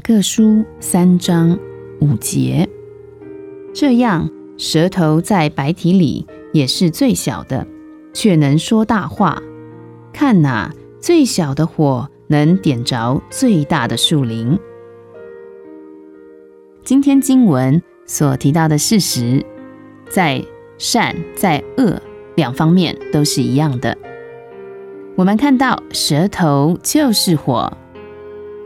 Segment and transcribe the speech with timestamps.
[0.00, 1.58] 各书三章
[2.00, 2.68] 五节，
[3.72, 7.66] 这样舌头在白体里也是最小的，
[8.12, 9.40] 却能说大话。
[10.12, 14.58] 看哪，最小的火能点着最大的树林。
[16.84, 19.44] 今天经文所提到的事实，
[20.10, 20.44] 在
[20.76, 22.00] 善在恶
[22.36, 23.96] 两方面都是一样的。
[25.16, 27.72] 我们看到舌头就是火。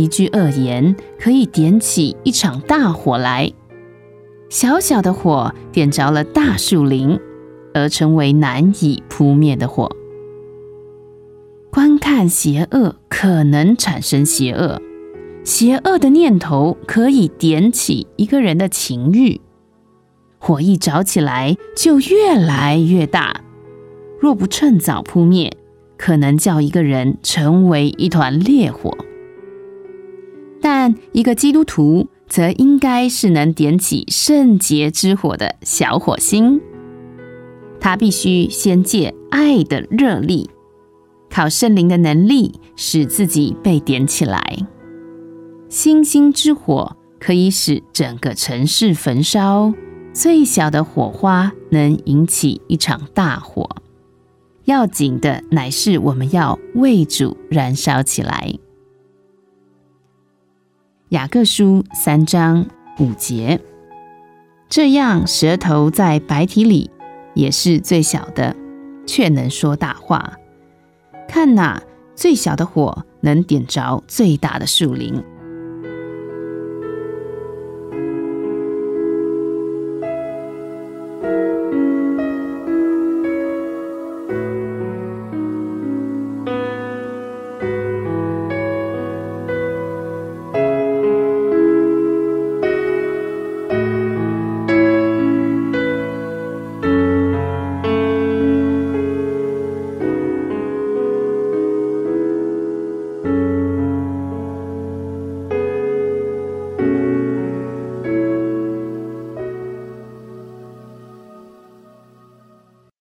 [0.00, 3.52] 一句恶言可以点起一场大火来，
[4.48, 7.20] 小小的火点着了大树林，
[7.74, 9.94] 而成为难以扑灭的火。
[11.70, 14.80] 观看邪恶可能产生邪恶，
[15.44, 19.38] 邪恶的念头可以点起一个人的情欲，
[20.38, 23.42] 火一着起来就越来越大，
[24.18, 25.54] 若不趁早扑灭，
[25.98, 28.96] 可能叫一个人成为一团烈火。
[30.60, 36.60] 但一个基督徒则应该是能点起圣洁之火的小火星，
[37.80, 40.50] 他必须先借爱的热力，
[41.30, 44.40] 靠圣灵的能力，使自己被点起来。
[45.68, 49.72] 星星之火可以使整个城市焚烧，
[50.12, 53.68] 最小的火花能引起一场大火。
[54.64, 58.52] 要紧的乃是我们要为主燃烧起来。
[61.10, 62.64] 雅各书三章
[63.00, 63.60] 五节，
[64.68, 66.88] 这样舌头在白体里
[67.34, 68.54] 也是最小的，
[69.08, 70.34] 却能说大话。
[71.26, 71.82] 看哪，
[72.14, 75.20] 最小的火能点着最大的树林。